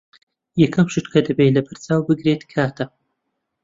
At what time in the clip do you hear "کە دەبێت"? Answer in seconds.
1.13-1.51